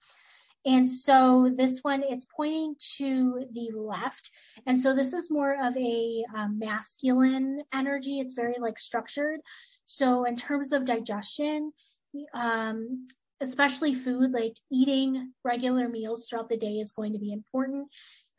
[0.65, 4.31] And so this one, it's pointing to the left.
[4.67, 8.19] And so this is more of a um, masculine energy.
[8.19, 9.41] It's very like structured.
[9.85, 11.73] So in terms of digestion,
[12.35, 13.07] um,
[13.41, 17.89] especially food, like eating regular meals throughout the day is going to be important.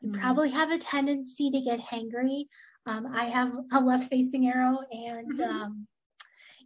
[0.00, 2.44] You mm probably have a tendency to get hangry.
[2.86, 5.50] Um, I have a left facing arrow, and mm-hmm.
[5.50, 5.86] um,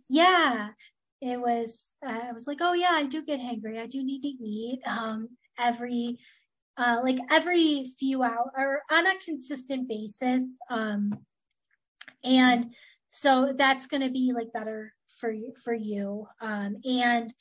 [0.08, 0.68] yeah,
[1.20, 1.82] it was.
[2.04, 3.80] Uh, I was like, oh yeah, I do get hangry.
[3.80, 5.28] I do need to eat um,
[5.58, 6.18] every,
[6.76, 10.58] uh, like every few hours or on a consistent basis.
[10.68, 11.20] Um,
[12.24, 12.74] and
[13.08, 16.26] so that's going to be like better for you for you.
[16.40, 17.32] Um, and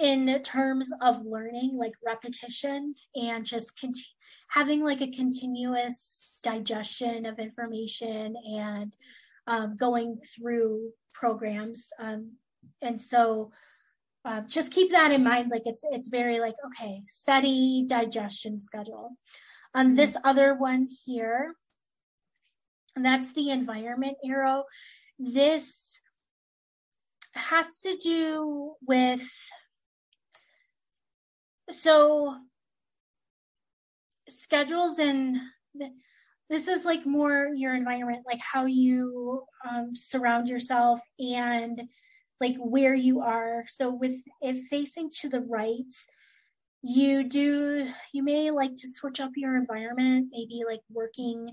[0.00, 4.04] in terms of learning like repetition and just continue
[4.48, 8.94] having like a continuous digestion of information and
[9.46, 12.32] um, going through programs um,
[12.80, 13.50] and so
[14.24, 19.16] uh, just keep that in mind like it's it's very like okay steady digestion schedule
[19.74, 21.56] um this other one here
[22.94, 24.64] and that's the environment arrow.
[25.18, 26.00] This
[27.34, 29.28] has to do with
[31.72, 32.36] so
[34.28, 35.38] schedules and
[36.48, 41.82] this is like more your environment like how you um, surround yourself and
[42.40, 45.94] like where you are so with it facing to the right
[46.82, 51.50] you do you may like to switch up your environment maybe like working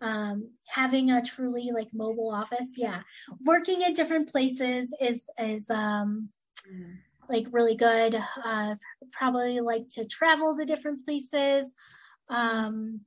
[0.00, 3.02] um having a truly like mobile office yeah
[3.44, 6.28] working in different places is is um
[6.72, 6.96] mm.
[7.28, 8.74] Like really good uh
[9.12, 11.74] probably like to travel to different places
[12.30, 13.00] um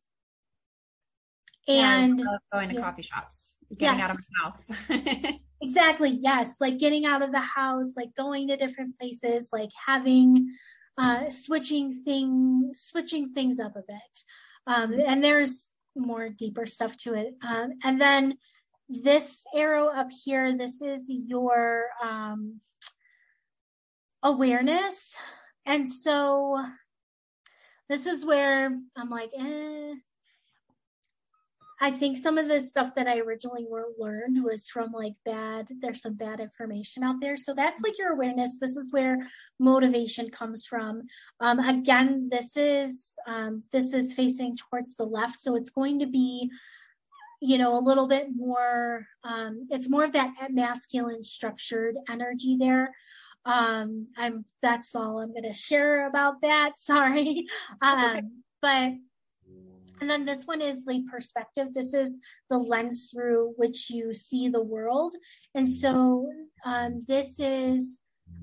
[1.68, 2.82] and yeah, going to yeah.
[2.82, 4.10] coffee shops getting yes.
[4.10, 8.58] out of my house exactly yes like getting out of the house like going to
[8.58, 10.52] different places like having
[10.98, 14.24] uh switching things switching things up a bit
[14.68, 18.38] um and there's more deeper stuff to it um and then
[18.90, 22.60] this arrow up here this is your um
[24.24, 25.18] awareness
[25.66, 26.64] and so
[27.90, 29.94] this is where i'm like eh
[31.84, 33.66] I think some of the stuff that I originally
[33.98, 37.36] learned was from like bad, there's some bad information out there.
[37.36, 38.60] So that's like your awareness.
[38.60, 39.18] This is where
[39.60, 41.08] motivation comes from.
[41.40, 45.40] Um, again, this is, um, this is facing towards the left.
[45.40, 46.52] So it's going to be,
[47.42, 52.92] you know, a little bit more, um, it's more of that masculine structured energy there
[53.46, 57.46] um i'm that's all i'm going to share about that sorry
[57.82, 58.94] um but
[60.02, 61.68] and then this one is the perspective.
[61.74, 62.18] This is
[62.50, 65.14] the lens through which you see the world.
[65.54, 66.28] And so
[66.66, 68.02] um, this is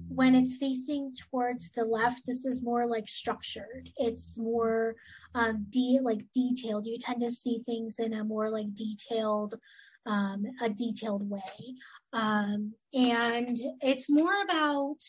[0.09, 3.91] when it's facing towards the left, this is more like structured.
[3.97, 4.95] It's more
[5.35, 6.87] um, de- like detailed.
[6.87, 9.57] You tend to see things in a more like detailed,
[10.09, 11.77] um, a detailed way.
[12.13, 15.03] Um, and it's more about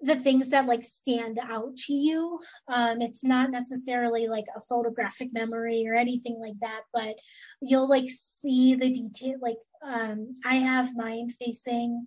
[0.00, 2.38] the things that like stand out to you.
[2.68, 7.16] Um, it's not necessarily like a photographic memory or anything like that, but
[7.62, 9.36] you'll like see the detail.
[9.40, 12.06] Like um, I have mine facing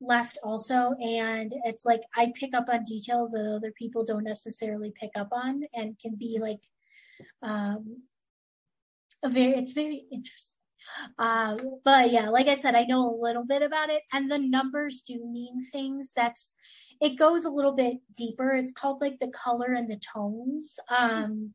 [0.00, 4.92] left also, and it's like I pick up on details that other people don't necessarily
[4.98, 6.60] pick up on, and can be like
[7.42, 8.02] um,
[9.28, 9.56] very.
[9.56, 10.60] It's very interesting.
[11.18, 14.38] Um, but yeah, like I said, I know a little bit about it, and the
[14.38, 16.12] numbers do mean things.
[16.14, 16.48] That's
[17.00, 18.52] it goes a little bit deeper.
[18.52, 20.78] It's called like the color and the tones.
[20.88, 21.54] Um,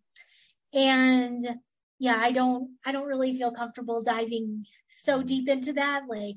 [0.74, 1.57] and
[1.97, 6.03] yeah, I don't I don't really feel comfortable diving so deep into that.
[6.07, 6.36] Like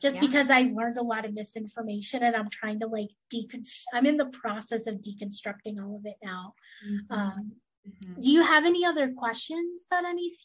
[0.00, 0.22] just yeah.
[0.22, 3.84] because I learned a lot of misinformation and I'm trying to like deconstruct.
[3.94, 6.54] I'm in the process of deconstructing all of it now.
[6.86, 7.12] Mm-hmm.
[7.14, 7.52] Um,
[7.88, 8.20] mm-hmm.
[8.20, 10.38] Do you have any other questions about anything?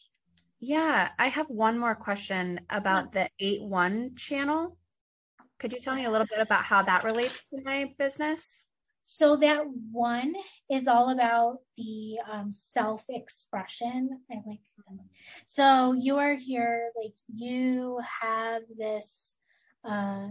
[0.60, 4.76] Yeah, I have one more question about the 8 1 channel.
[5.58, 8.64] Could you tell me a little bit about how that relates to my business?
[9.04, 10.34] So that one
[10.70, 14.20] is all about the um, self-expression.
[14.30, 14.60] I like
[15.46, 19.36] so you are here, like you have this
[19.84, 20.28] uh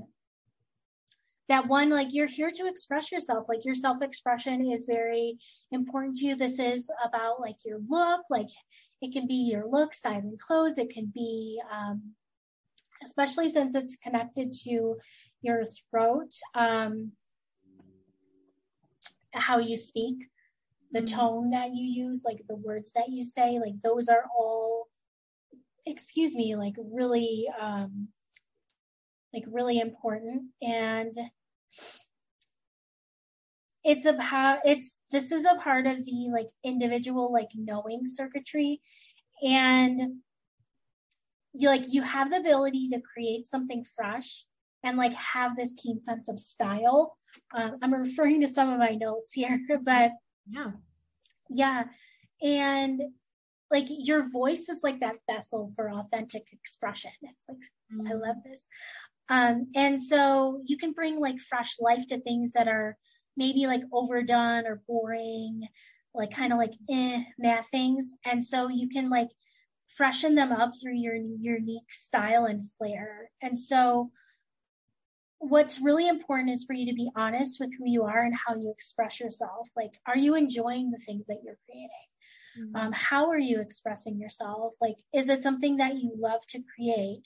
[1.48, 5.38] that one like you're here to express yourself like your self-expression is very
[5.72, 8.50] important to you this is about like your look like
[9.02, 12.16] it can be your look styling clothes it can be um,
[13.04, 14.98] especially since it's connected to
[15.42, 17.12] your throat, um,
[19.34, 20.28] how you speak,
[20.92, 21.18] the mm-hmm.
[21.18, 24.88] tone that you use, like the words that you say, like those are all,
[25.86, 28.10] excuse me, like really, um,
[29.34, 30.44] like really important.
[30.62, 31.14] And
[33.88, 38.82] it's about it's this is a part of the like individual like knowing circuitry
[39.42, 40.20] and
[41.54, 44.44] you like you have the ability to create something fresh
[44.84, 47.18] and like have this keen sense of style.
[47.56, 50.12] Um, I'm referring to some of my notes here, but
[50.50, 50.72] yeah,
[51.50, 51.84] yeah,
[52.42, 53.02] and
[53.72, 57.12] like your voice is like that vessel for authentic expression.
[57.22, 57.58] It's like
[57.94, 58.10] mm.
[58.10, 58.68] I love this,
[59.30, 62.98] um, and so you can bring like fresh life to things that are
[63.38, 65.68] maybe like overdone or boring,
[66.14, 69.30] like kind of like eh, math things, and so you can like
[69.88, 73.32] freshen them up through your unique style and flair.
[73.42, 74.12] And so,
[75.40, 78.56] what's really important is for you to be honest with who you are and how
[78.56, 79.70] you express yourself.
[79.76, 81.90] Like, are you enjoying the things that you're creating?
[82.60, 82.76] Mm-hmm.
[82.76, 84.74] Um, how are you expressing yourself?
[84.82, 87.22] Like, is it something that you love to create?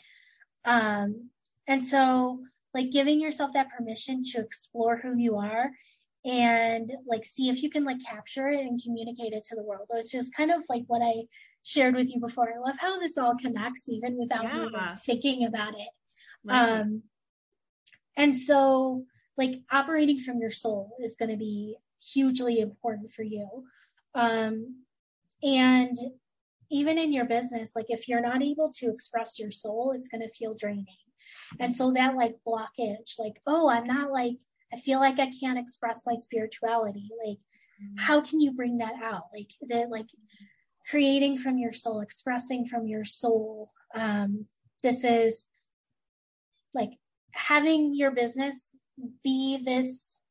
[0.66, 1.30] Um,
[1.68, 2.42] and so,
[2.74, 5.72] like, giving yourself that permission to explore who you are
[6.24, 9.88] and like see if you can like capture it and communicate it to the world.
[9.90, 11.24] So it's just kind of like what I
[11.64, 12.54] shared with you before.
[12.54, 14.66] I love how this all connects even without yeah.
[14.66, 14.72] me
[15.06, 15.90] thinking about it.
[16.44, 16.80] Right.
[16.80, 17.04] Um,
[18.16, 19.06] and so
[19.38, 23.66] like operating from your soul is going to be hugely important for you.
[24.14, 24.84] Um,
[25.42, 25.96] and
[26.70, 30.22] even in your business, like if you're not able to express your soul, it's going
[30.22, 30.86] to feel draining.
[31.60, 34.38] And so that like blockage, like, oh, I'm not like,
[34.74, 37.10] I feel like I can't express my spirituality.
[37.26, 37.98] Like, mm-hmm.
[37.98, 39.26] how can you bring that out?
[39.34, 40.08] Like that, like
[40.90, 43.72] creating from your soul, expressing from your soul.
[43.94, 44.46] Um,
[44.84, 45.46] this is
[46.74, 46.92] like
[47.32, 48.72] having your business
[49.24, 50.22] be this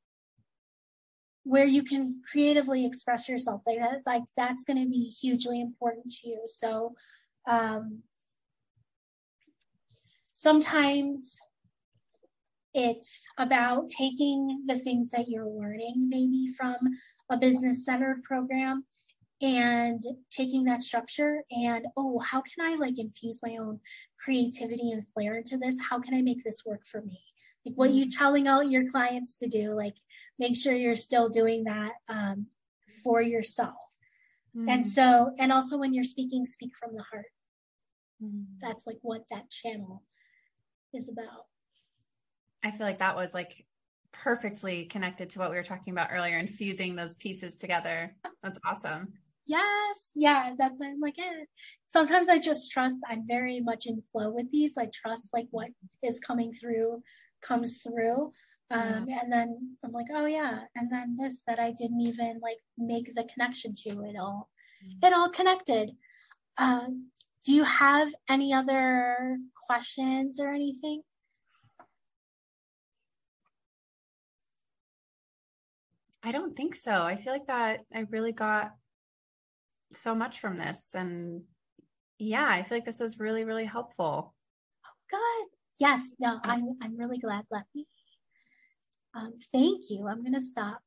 [1.44, 6.12] where you can creatively express yourself like that like that's going to be hugely important
[6.12, 6.94] to you so
[7.48, 8.02] um
[10.34, 11.40] sometimes
[12.74, 16.76] it's about taking the things that you're learning maybe from
[17.30, 18.84] a business centered program
[19.42, 23.80] and taking that structure and oh how can i like infuse my own
[24.18, 27.20] creativity and flair into this how can i make this work for me
[27.64, 28.18] like what you mm-hmm.
[28.18, 29.96] telling all your clients to do like
[30.38, 32.46] make sure you're still doing that um,
[33.02, 33.76] for yourself
[34.56, 34.70] mm.
[34.70, 37.32] and so and also when you're speaking speak from the heart
[38.22, 38.44] mm.
[38.60, 40.02] that's like what that channel
[40.92, 41.46] is about
[42.62, 43.64] i feel like that was like
[44.12, 48.14] perfectly connected to what we were talking about earlier infusing those pieces together.
[48.42, 49.14] That's awesome.
[49.46, 50.10] Yes.
[50.14, 51.44] Yeah that's why i'm like eh.
[51.86, 54.76] sometimes i just trust i'm very much in flow with these.
[54.78, 55.70] I trust like what
[56.02, 57.02] is coming through
[57.42, 58.32] comes through.
[58.72, 59.18] Um, yeah.
[59.22, 60.60] and then i'm like oh yeah.
[60.76, 64.50] And then this that i didn't even like make the connection to it all.
[64.84, 65.06] Mm-hmm.
[65.06, 65.92] it all connected.
[66.58, 67.10] Um,
[67.44, 69.36] do you have any other
[69.66, 71.02] questions or anything
[76.22, 77.02] I don't think so.
[77.02, 78.72] I feel like that I really got
[79.92, 80.94] so much from this.
[80.94, 81.42] And
[82.18, 84.34] yeah, I feel like this was really, really helpful.
[84.84, 85.48] Oh, good.
[85.78, 87.44] Yes, no, I'm I'm really glad.
[87.50, 87.86] Let me.
[89.14, 90.06] Um, thank you.
[90.06, 90.80] I'm gonna stop.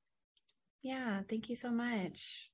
[0.84, 2.52] Yeah, thank you so much.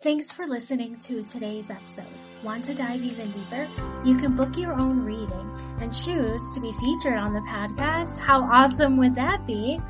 [0.00, 2.06] Thanks for listening to today's episode.
[2.44, 3.66] Want to dive even deeper?
[4.04, 8.20] You can book your own reading and choose to be featured on the podcast.
[8.20, 9.80] How awesome would that be?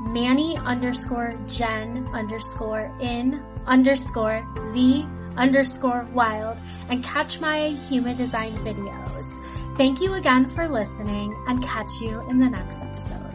[0.00, 9.76] Manny underscore Jen underscore in underscore the underscore wild and catch my human design videos.
[9.76, 13.25] Thank you again for listening and catch you in the next episode.